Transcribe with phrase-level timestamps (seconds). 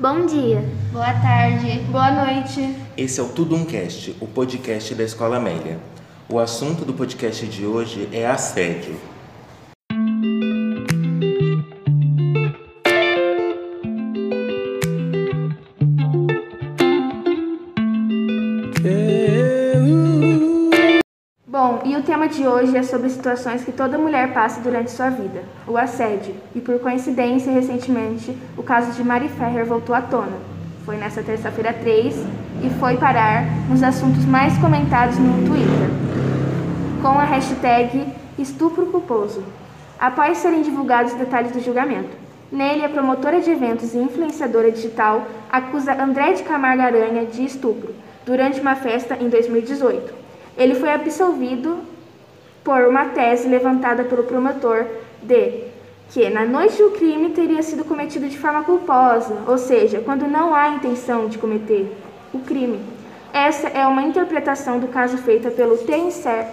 [0.00, 0.64] Bom dia.
[0.92, 1.80] Boa tarde.
[1.90, 2.72] Boa noite.
[2.96, 5.80] Esse é o Tudo Um Cast, o podcast da Escola Amélia.
[6.30, 8.94] O assunto do podcast de hoje é assédio.
[22.08, 26.34] Tema de hoje é sobre situações que toda mulher passa durante sua vida, o assédio.
[26.54, 30.38] E por coincidência, recentemente, o caso de Mari Ferrer voltou à tona.
[30.86, 32.16] Foi nessa terça-feira 3
[32.64, 35.90] e foi parar nos assuntos mais comentados no Twitter,
[37.02, 38.06] com a hashtag
[38.38, 39.44] estupro culposo,
[40.00, 42.16] após serem divulgados os detalhes do julgamento.
[42.50, 47.94] Nele, a promotora de eventos e influenciadora digital acusa André de Camargo Aranha de estupro
[48.24, 50.14] durante uma festa em 2018.
[50.56, 51.97] Ele foi absolvido
[52.62, 54.86] por uma tese levantada pelo promotor
[55.22, 55.64] de
[56.10, 60.54] que na noite do crime teria sido cometido de forma culposa, ou seja, quando não
[60.54, 61.94] há intenção de cometer
[62.32, 62.80] o crime.
[63.32, 66.44] Essa é uma interpretação do caso feita pelo T-Intercept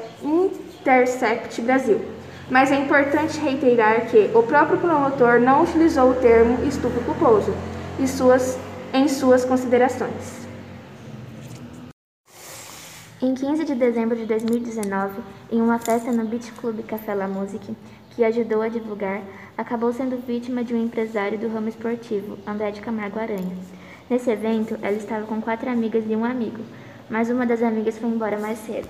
[1.61, 2.02] Brasil.
[2.49, 7.53] Mas é importante reiterar que o próprio promotor não utilizou o termo estupro culposo
[7.99, 8.59] em suas,
[8.93, 10.44] em suas considerações.
[13.21, 17.73] Em 15 de dezembro de 2019, em uma festa no Beach Club Café La Musique,
[18.09, 19.21] que ajudou a divulgar,
[19.58, 23.55] acabou sendo vítima de um empresário do ramo esportivo, André de Camargo Aranha.
[24.09, 26.61] Nesse evento, ela estava com quatro amigas e um amigo,
[27.09, 28.89] mas uma das amigas foi embora mais cedo.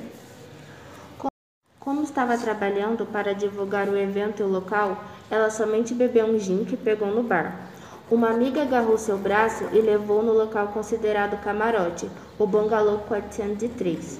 [1.80, 6.66] Como estava trabalhando para divulgar o evento e o local, ela somente bebeu um gin
[6.66, 7.70] que pegou no bar.
[8.10, 14.20] Uma amiga agarrou seu braço e levou no local considerado camarote, o Bangalô 403.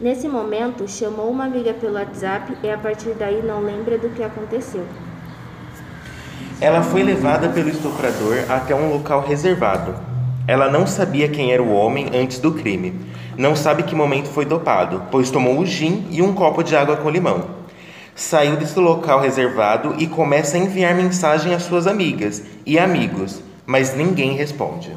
[0.00, 4.22] Nesse momento, chamou uma amiga pelo WhatsApp e a partir daí não lembra do que
[4.22, 4.86] aconteceu.
[6.62, 9.94] Ela foi levada pelo estuprador até um local reservado.
[10.48, 12.98] Ela não sabia quem era o homem antes do crime.
[13.36, 16.96] Não sabe que momento foi dopado, pois tomou o gin e um copo de água
[16.96, 17.55] com limão.
[18.16, 23.94] Saiu desse local reservado e começa a enviar mensagem às suas amigas e amigos, mas
[23.94, 24.96] ninguém responde.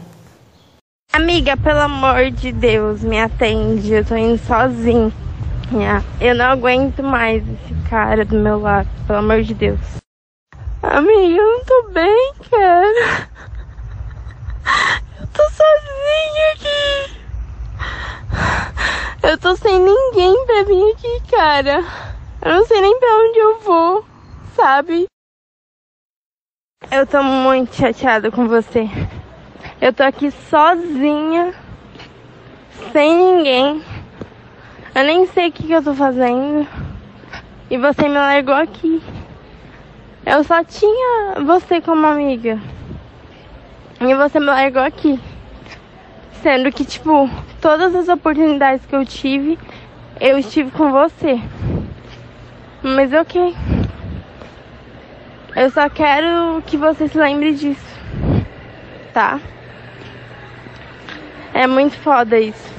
[1.12, 3.91] Amiga, pelo amor de Deus, me atende.
[3.91, 5.12] Eu tô indo sozinha.
[6.22, 9.79] Eu não aguento mais esse cara do meu lado, pelo amor de Deus.
[10.81, 13.28] Amiga, eu não tô bem, cara.
[15.19, 17.19] Eu tô sozinha aqui.
[19.24, 21.84] Eu tô sem ninguém pra vir aqui, cara.
[22.42, 24.06] Eu não sei nem pra onde eu vou,
[24.56, 25.08] sabe?
[26.90, 28.88] Eu tô muito chateada com você.
[29.82, 31.54] Eu tô aqui sozinha,
[32.94, 33.84] sem ninguém.
[34.96, 36.66] Eu nem sei o que, que eu tô fazendo.
[37.70, 39.04] E você me largou aqui.
[40.26, 42.58] Eu só tinha você como amiga.
[44.00, 45.20] E você me largou aqui.
[46.42, 47.30] Sendo que, tipo,
[47.62, 49.60] todas as oportunidades que eu tive,
[50.22, 51.38] eu estive com você.
[52.81, 53.56] Mas ok.
[55.56, 58.00] Eu só quero que você se lembre disso.
[59.13, 59.40] Tá?
[61.53, 62.69] É muito foda isso.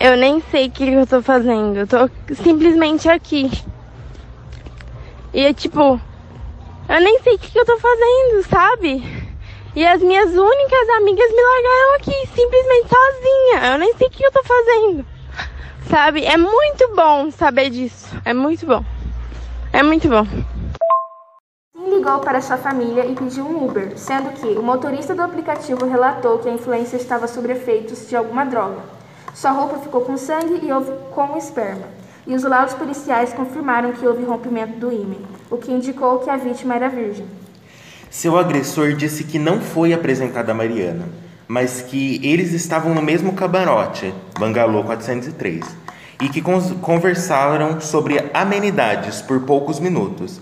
[0.00, 1.78] Eu nem sei o que eu tô fazendo.
[1.78, 3.50] Eu tô simplesmente aqui.
[5.34, 6.00] E é tipo,
[6.88, 9.02] eu nem sei o que eu tô fazendo, sabe?
[9.76, 13.72] E as minhas únicas amigas me largaram aqui, simplesmente sozinha.
[13.72, 15.17] Eu nem sei o que eu tô fazendo.
[15.88, 16.24] Sabe?
[16.24, 18.06] É muito bom saber disso.
[18.24, 18.84] É muito bom.
[19.72, 20.24] É muito bom.
[20.24, 20.58] Sim
[22.08, 26.38] ligou para sua família e pediu um Uber, sendo que o motorista do aplicativo relatou
[26.38, 28.80] que a influência estava sob efeitos de alguma droga.
[29.34, 31.86] Sua roupa ficou com sangue e houve com esperma.
[32.26, 35.16] E os laudos policiais confirmaram que houve rompimento do ímã,
[35.50, 37.26] o que indicou que a vítima era virgem.
[38.10, 41.04] Seu agressor disse que não foi apresentada a Mariana
[41.48, 45.64] mas que eles estavam no mesmo camarote, Bangalô 403,
[46.20, 50.40] e que conversaram sobre amenidades por poucos minutos.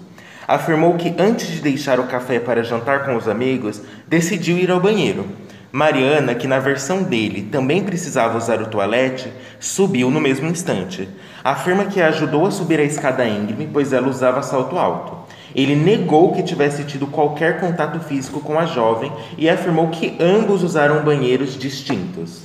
[0.49, 4.81] Afirmou que antes de deixar o café para jantar com os amigos, decidiu ir ao
[4.81, 5.27] banheiro.
[5.73, 11.09] Mariana, que na versão dele também precisava usar o toalete, subiu no mesmo instante.
[11.45, 15.16] Afirma que a ajudou a subir a escada íngreme, pois ela usava salto alto.
[15.55, 20.63] Ele negou que tivesse tido qualquer contato físico com a jovem e afirmou que ambos
[20.63, 22.43] usaram banheiros distintos.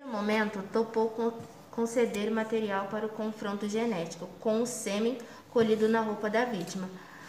[0.00, 1.12] No momento, topou
[1.70, 5.18] conceder material para o confronto genético com o sêmen
[5.50, 6.88] colhido na roupa da vítima,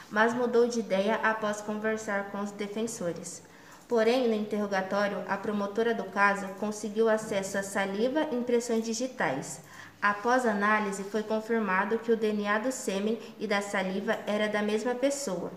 [0.09, 3.41] mas mudou de ideia após conversar com os defensores.
[3.87, 9.61] Porém, no interrogatório, a promotora do caso conseguiu acesso à saliva e impressões digitais.
[10.01, 14.93] Após análise, foi confirmado que o DNA do sêmen e da saliva era da mesma
[14.93, 15.51] pessoa.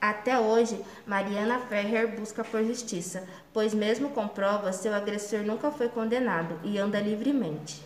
[0.00, 3.22] Até hoje, Mariana Ferrer busca por justiça,
[3.52, 7.82] pois, mesmo com provas, seu agressor nunca foi condenado e anda livremente.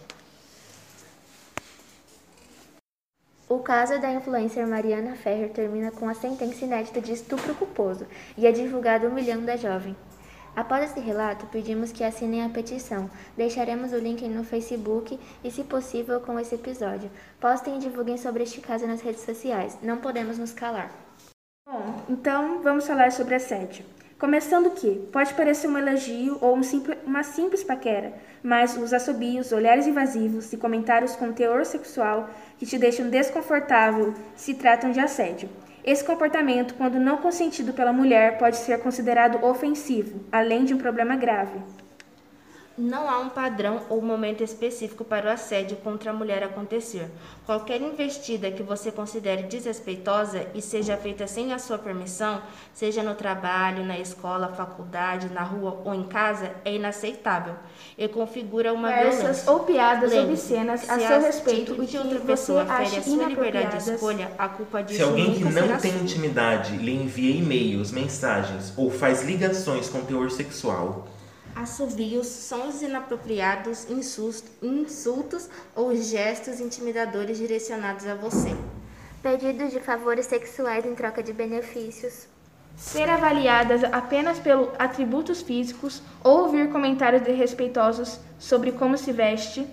[3.49, 8.07] O caso da influencer Mariana Ferrer termina com a sentença inédita de estupro culposo
[8.37, 9.95] e é divulgado humilhando a jovem.
[10.57, 13.11] Após esse relato, pedimos que assinem a petição.
[13.37, 17.11] Deixaremos o link no Facebook e, se possível, com esse episódio.
[17.39, 19.77] Postem e divulguem sobre este caso nas redes sociais.
[19.83, 20.91] Não podemos nos calar.
[21.69, 23.85] Bom, então vamos falar sobre assédio.
[24.19, 29.53] Começando que pode parecer um elogio ou um simples, uma simples paquera, mas os assobios,
[29.53, 35.51] olhares invasivos e comentários com teor sexual que te deixam desconfortável se tratam de assédio.
[35.87, 41.15] Esse comportamento, quando não consentido pela mulher, pode ser considerado ofensivo, além de um problema
[41.15, 41.61] grave.
[42.79, 47.11] Não há um padrão ou momento específico para o assédio contra a mulher acontecer.
[47.47, 52.43] Qualquer investida que você considere desrespeitosa e seja feita sem a sua permissão,
[52.75, 57.55] seja no trabalho, na escola, faculdade, na rua ou em casa, é inaceitável
[57.97, 59.53] e configura uma Versas violência.
[59.53, 62.91] ou piadas Lembre, obscenas a se seu respeito atitude e que outra você pessoa acha
[62.91, 66.01] fere a sua liberdade de escolha, a culpa disso Se alguém que não tem sua.
[66.03, 71.07] intimidade lhe envia e-mails, mensagens ou faz ligações com teor sexual,
[71.57, 78.55] Assobios, sons inapropriados, insultos ou gestos intimidadores direcionados a você.
[79.23, 82.27] Pedidos de favores sexuais em troca de benefícios.
[82.77, 89.67] ser avaliadas apenas pelos atributos físicos ou ouvir comentários desrespeitosos sobre como se veste,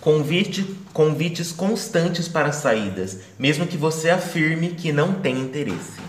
[0.00, 0.62] convite,
[0.92, 6.00] convites constantes para saídas, mesmo que você afirme que não tem interesse.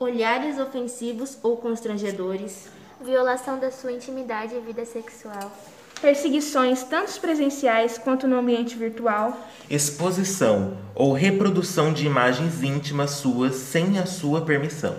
[0.00, 2.76] Olhares ofensivos ou constrangedores.
[3.00, 5.52] Violação da sua intimidade e vida sexual.
[6.00, 9.38] perseguições tanto presenciais quanto no ambiente virtual,
[9.70, 14.96] Exposição ou reprodução de imagens íntimas suas sem a sua permissão.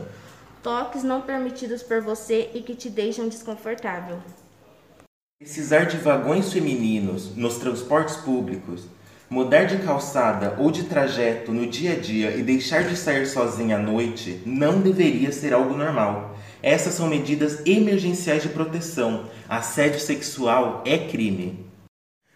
[0.63, 4.17] Toques não permitidos por você e que te deixam desconfortável.
[5.39, 8.85] Precisar de vagões femininos nos transportes públicos,
[9.29, 13.77] mudar de calçada ou de trajeto no dia a dia e deixar de sair sozinha
[13.77, 16.35] à noite não deveria ser algo normal.
[16.61, 19.29] Essas são medidas emergenciais de proteção.
[19.47, 21.65] Assédio sexual é crime.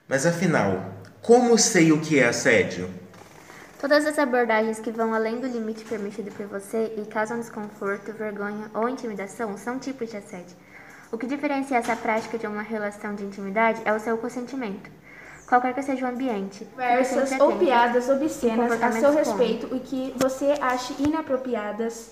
[0.07, 2.89] Mas afinal, como sei o que é assédio?
[3.79, 8.71] Todas as abordagens que vão além do limite permitido por você e causam desconforto, vergonha
[8.73, 10.55] ou intimidação são tipos de assédio.
[11.11, 14.89] O que diferencia essa prática de uma relação de intimidade é o seu consentimento.
[15.47, 16.59] Qualquer que seja o ambiente.
[16.59, 22.11] fique versas sempre ou piadas obscenas a seu respeito e que você ache inapropriadas,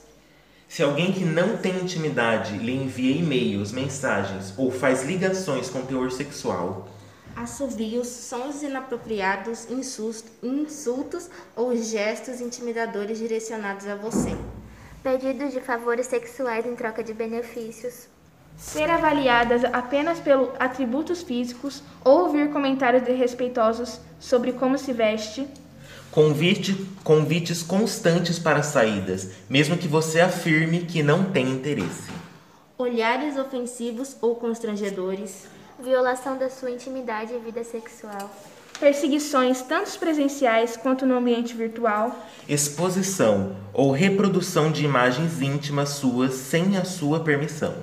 [0.72, 6.10] Se alguém que não tem intimidade lhe envia e-mails, mensagens ou faz ligações com teor
[6.14, 6.88] sexual,
[7.36, 14.34] Assobios, sons inapropriados, insultos ou gestos intimidadores direcionados a você.
[15.04, 18.08] Pedidos de favores sexuais em troca de benefícios.
[18.56, 25.46] ser avaliadas apenas pelos atributos físicos ou ouvir comentários desrespeitosos sobre como se veste,
[26.12, 32.12] convite, convites constantes para saídas, mesmo que você afirme que não tem interesse.
[32.78, 35.48] Olhares ofensivos ou constrangedores.
[35.82, 38.30] Violação da sua intimidade e vida sexual.
[38.80, 42.16] perseguições tanto presenciais quanto no ambiente virtual,
[42.50, 47.74] Exposição ou reprodução de imagens íntimas suas sem a sua permissão.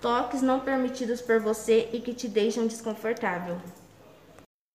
[0.00, 3.56] Toques não permitidos por você e que te deixam desconfortável.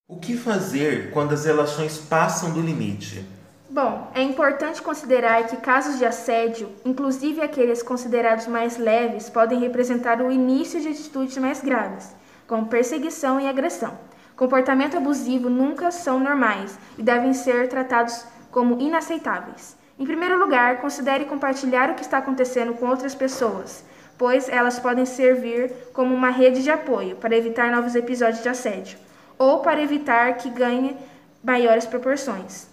[0.09, 3.25] O que fazer quando as relações passam do limite?
[3.69, 10.21] Bom, é importante considerar que casos de assédio, inclusive aqueles considerados mais leves, podem representar
[10.21, 12.15] o início de atitudes mais graves,
[12.47, 13.99] como perseguição e agressão.
[14.37, 19.75] Comportamento abusivo nunca são normais e devem ser tratados como inaceitáveis.
[19.99, 23.83] Em primeiro lugar, considere compartilhar o que está acontecendo com outras pessoas,
[24.17, 29.05] pois elas podem servir como uma rede de apoio para evitar novos episódios de assédio
[29.37, 30.97] ou para evitar que ganhe
[31.43, 32.67] maiores proporções.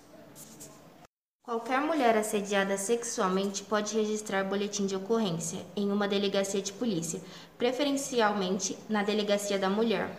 [1.42, 7.20] Qualquer mulher assediada sexualmente pode registrar boletim de ocorrência em uma delegacia de polícia,
[7.58, 10.10] preferencialmente na delegacia da mulher.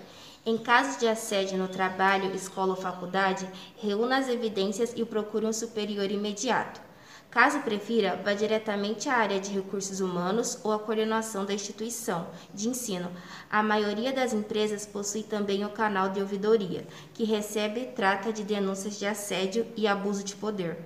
[0.46, 5.52] Em caso de assédio no trabalho, escola ou faculdade, reúna as evidências e procure um
[5.52, 6.80] superior imediato.
[7.30, 12.70] Caso prefira, vá diretamente à área de recursos humanos ou à coordenação da instituição de
[12.70, 13.12] ensino.
[13.50, 18.44] A maioria das empresas possui também o canal de ouvidoria, que recebe e trata de
[18.44, 20.78] denúncias de assédio e abuso de poder.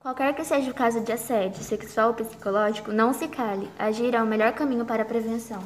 [0.00, 3.68] Qualquer que seja o caso de assédio sexual ou psicológico, não se cale.
[3.78, 5.62] Agir é o melhor caminho para a prevenção.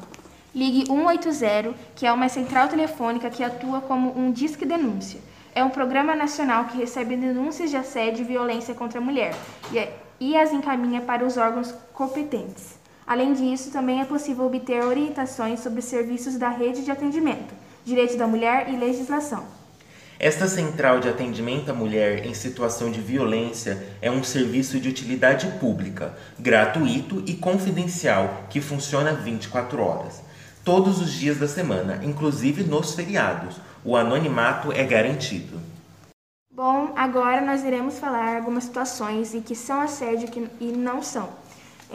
[0.54, 5.20] Ligue 180, que é uma central telefônica que atua como um disque denúncia.
[5.54, 9.34] É um programa nacional que recebe denúncias de assédio e violência contra a mulher
[9.70, 12.80] e, é- e as encaminha para os órgãos competentes.
[13.06, 17.52] Além disso, também é possível obter orientações sobre serviços da rede de atendimento,
[17.84, 19.44] direito da mulher e legislação.
[20.18, 25.48] Esta central de atendimento à mulher em situação de violência é um serviço de utilidade
[25.58, 30.22] pública, gratuito e confidencial que funciona 24 horas,
[30.64, 33.56] todos os dias da semana, inclusive nos feriados.
[33.84, 35.60] O anonimato é garantido.
[36.54, 40.28] Bom, agora nós iremos falar algumas situações em que são assédio
[40.60, 41.30] e não são.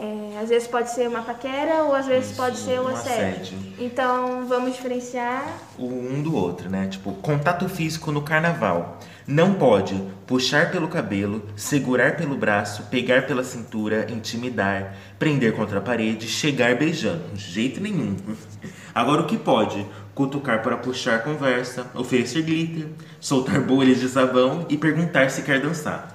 [0.00, 2.88] É, às vezes pode ser uma paquera ou às vezes Isso, pode ser um um
[2.88, 3.42] assédio.
[3.42, 3.58] assédio.
[3.80, 5.44] Então vamos diferenciar.
[5.76, 6.86] o um do outro, né?
[6.86, 8.98] Tipo, contato físico no carnaval.
[9.26, 15.82] Não pode puxar pelo cabelo, segurar pelo braço, pegar pela cintura, intimidar, prender contra a
[15.82, 17.34] parede, chegar beijando.
[17.34, 18.16] De jeito nenhum.
[18.94, 19.84] Agora o que pode?
[20.18, 22.88] Cutucar para puxar conversa, oferecer glitter,
[23.20, 26.12] soltar bolhas de sabão e perguntar se quer dançar.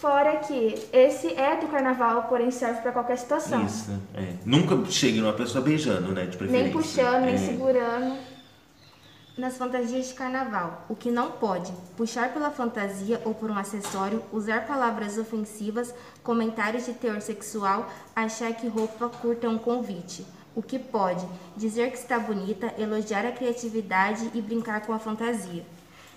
[0.00, 3.66] Fora que esse é do carnaval, porém serve para qualquer situação.
[3.66, 4.36] Isso, é.
[4.46, 6.24] Nunca chegue numa pessoa beijando, né?
[6.24, 6.62] De preferência.
[6.64, 7.36] Nem puxando, nem É.
[7.36, 8.16] segurando.
[9.36, 14.22] Nas fantasias de carnaval, o que não pode: puxar pela fantasia ou por um acessório,
[14.32, 20.24] usar palavras ofensivas, comentários de teor sexual, achar que roupa curta é um convite.
[20.54, 25.64] O que pode: dizer que está bonita, elogiar a criatividade e brincar com a fantasia.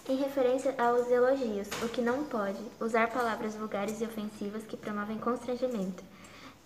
[0.07, 5.17] Em referência aos elogios, o que não pode, usar palavras vulgares e ofensivas que promovem
[5.17, 6.03] constrangimento.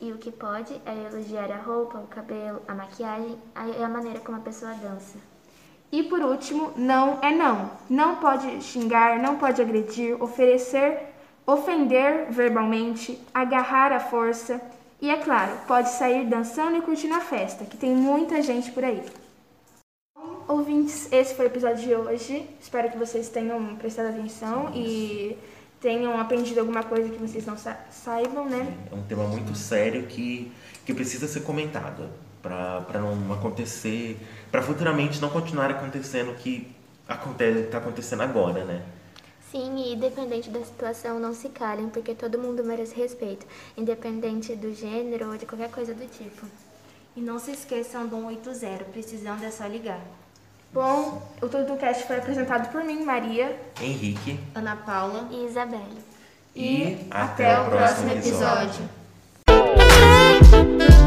[0.01, 3.87] E o que pode é elogiar a roupa, o cabelo, a maquiagem a- e a
[3.87, 5.17] maneira como a pessoa dança.
[5.91, 7.71] E por último, não é não.
[7.89, 10.99] Não pode xingar, não pode agredir, oferecer,
[11.45, 14.61] ofender verbalmente, agarrar à força.
[15.01, 18.83] E é claro, pode sair dançando e curtindo a festa, que tem muita gente por
[18.83, 19.01] aí.
[20.17, 22.45] Bom, Ouvintes, esse foi o episódio de hoje.
[22.59, 25.37] Espero que vocês tenham prestado atenção e
[25.79, 28.77] tenham aprendido alguma coisa que vocês não sa- saibam, né?
[28.91, 30.51] É um tema muito sério que,
[30.85, 32.09] que precisa ser comentado
[32.41, 34.17] para não acontecer,
[34.51, 36.69] para futuramente não continuar acontecendo o que
[37.07, 38.81] acontece, tá acontecendo agora, né?
[39.51, 44.73] Sim, e independente da situação, não se calem, porque todo mundo merece respeito, independente do
[44.73, 46.45] gênero ou de qualquer coisa do tipo.
[47.15, 50.01] E não se esqueçam do 180, precisando é só ligar.
[50.71, 53.59] Bom, o Tudo Cast foi apresentado por mim, Maria.
[53.81, 55.27] Henrique Ana Paula.
[55.31, 55.97] E Isabelle.
[56.55, 58.87] e, até o próximo episódio.
[59.47, 60.98] episódio.